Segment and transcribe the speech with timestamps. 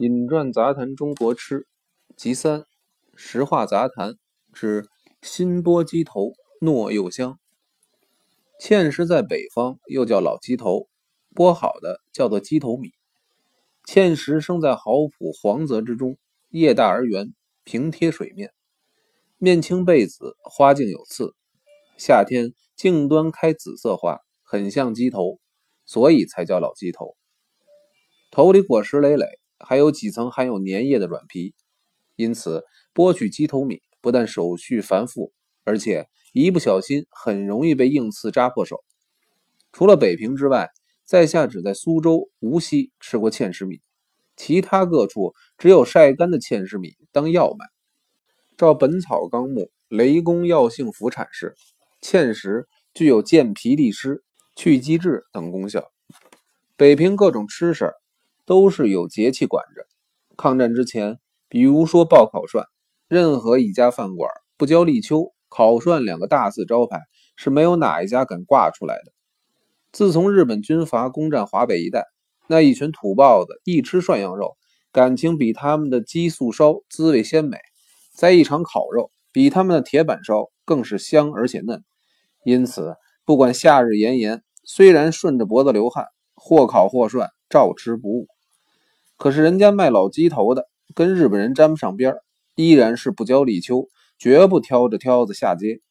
[0.00, 1.66] 饮馔杂谈中国吃，
[2.16, 2.64] 集三，
[3.14, 4.14] 石话杂谈
[4.54, 4.88] 之
[5.20, 7.38] 新剥鸡头，糯又香。
[8.58, 10.88] 芡实在北方又叫老鸡头，
[11.34, 12.92] 剥好的叫做鸡头米。
[13.84, 16.16] 芡实生在濠浦黄泽之中，
[16.48, 18.54] 叶大而圆，平贴水面，
[19.36, 21.34] 面青背紫，花茎有刺。
[21.98, 25.38] 夏天茎端开紫色花，很像鸡头，
[25.84, 27.18] 所以才叫老鸡头。
[28.30, 29.26] 头里果实累累。
[29.60, 31.54] 还有几层含有粘液的软皮，
[32.16, 35.32] 因此剥取鸡头米不但手续繁复，
[35.64, 38.82] 而且一不小心很容易被硬刺扎破手。
[39.72, 40.70] 除了北平之外，
[41.04, 43.80] 在下只在苏州、无锡吃过芡实米，
[44.36, 47.66] 其他各处只有晒干的芡实米当药卖。
[48.56, 51.54] 照《本草纲目》雷公药性符阐释，
[52.02, 54.22] 芡实具有健脾利湿、
[54.56, 55.90] 去积滞等功效。
[56.76, 57.92] 北平各种吃食。
[58.50, 59.86] 都是有节气管着。
[60.36, 62.66] 抗战之前，比如说爆烤涮，
[63.06, 66.98] 任何一家饭馆不交立秋、烤涮两个大字招牌，
[67.36, 69.12] 是没有哪一家敢挂出来的。
[69.92, 72.06] 自从日本军阀攻占华北一带，
[72.48, 74.56] 那一群土包子一吃涮羊肉，
[74.90, 77.56] 感情比他们的鸡素烧滋味鲜美；
[78.12, 81.84] 再一尝烤肉，比他们的铁板烧更是香而且嫩。
[82.44, 88.26] 因此，不管夏日炎炎，虽然顺着脖子流汗，或烤或涮，照吃不误。
[89.20, 92.22] 可是人家卖老鸡头的跟日本人沾不上边儿
[92.54, 93.86] 依然是不交立秋，
[94.18, 95.82] 绝不挑着挑子下街。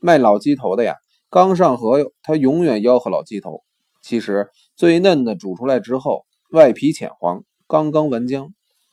[0.00, 0.96] 卖老鸡头的呀，
[1.30, 3.62] 刚上河哟，他永远吆喝老鸡头。
[4.02, 8.50] 其实最嫩的煮出来之后，外皮浅黄，刚刚完浆，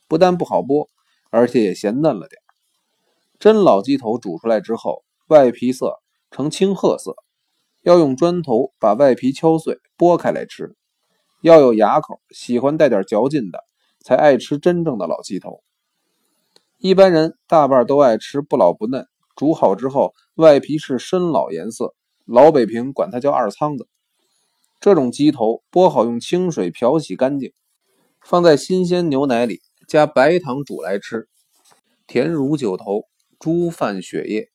[0.07, 0.85] 不但不好剥，
[1.31, 2.39] 而且也嫌嫩了点。
[3.39, 5.95] 真老鸡头煮出来之后，外皮色
[6.29, 7.15] 呈青褐色，
[7.81, 10.75] 要用砖头把外皮敲碎，剥开来吃。
[11.45, 13.59] 要有牙口，喜欢带点嚼劲的，
[14.03, 15.61] 才爱吃真正的老鸡头。
[16.79, 21.93] 一般人大半都爱吃不老不嫩，煮好之后外皮是深老颜色，
[22.25, 23.87] 老北平管它叫二仓子。
[24.79, 27.53] 这种鸡头剥好，用清水漂洗干净，
[28.21, 31.29] 放在新鲜牛奶里加白糖煮来吃，
[32.07, 33.03] 甜如酒头，
[33.37, 34.49] 猪饭血液。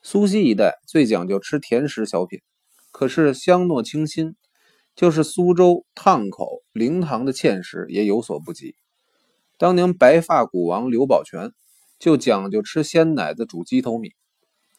[0.00, 2.40] 苏西一带最讲究吃甜食小品，
[2.92, 4.36] 可是香糯清新。
[4.98, 8.74] 就是苏州烫口灵堂的芡实也有所不及。
[9.56, 11.52] 当年白发古王刘宝全
[12.00, 14.10] 就讲究吃鲜奶子煮鸡头米。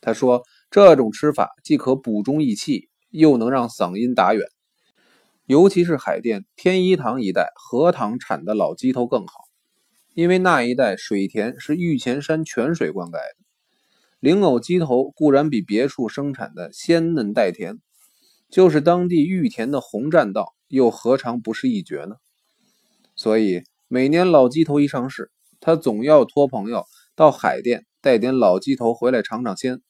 [0.01, 4.45] 他说这种吃法既可补中益气，又能让嗓音打远。
[5.45, 9.45] 尤其是海淀天一堂一带荷塘产的老鸡头更好，
[10.15, 13.37] 因为那一带水田是玉泉山泉水灌溉的。
[14.19, 17.79] 灵藕鸡头固然比别处生产的鲜嫩带甜。
[18.49, 22.15] 就是当地玉田的红栈道，又何尝不是一绝呢？
[23.15, 29.81] 所以每年老鸡头一上市，他总要托朋友到海淀带点老鸡头回来尝尝鲜。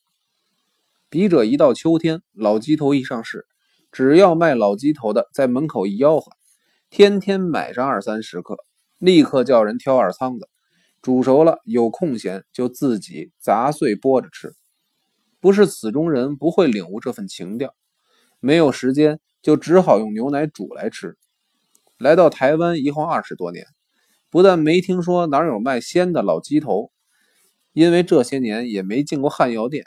[1.09, 3.45] 笔者一到秋天，老鸡头一上市，
[3.91, 6.31] 只要卖老鸡头的在门口一吆喝，
[6.89, 8.57] 天天买上二三十克，
[8.97, 10.49] 立刻叫人挑二仓子，
[11.01, 14.53] 煮熟了有空闲就自己砸碎剥着吃。
[15.39, 17.73] 不是此中人不会领悟这份情调。
[18.39, 21.17] 没有时间，就只好用牛奶煮来吃。
[21.97, 23.65] 来到台湾一晃二十多年，
[24.29, 26.91] 不但没听说哪有卖鲜的老鸡头，
[27.73, 29.83] 因为这些年也没进过汉药店，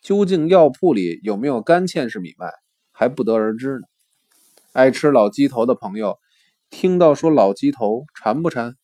[0.00, 2.52] 究竟药铺里有没有干芡实米卖，
[2.92, 3.86] 还不得而知呢。
[4.72, 6.18] 爱吃老鸡头的朋友，
[6.70, 8.76] 听到说老鸡头馋不馋？